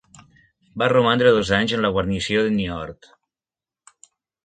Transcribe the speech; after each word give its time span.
Va 0.83 0.87
romandre 0.93 1.35
dos 1.35 1.53
anys 1.59 1.75
en 1.79 1.85
la 1.87 1.93
guarnició 1.99 2.45
de 2.51 2.57
Niort. 2.59 3.15